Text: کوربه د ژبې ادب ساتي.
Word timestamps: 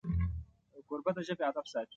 کوربه 0.87 1.11
د 1.15 1.17
ژبې 1.27 1.43
ادب 1.49 1.65
ساتي. 1.71 1.89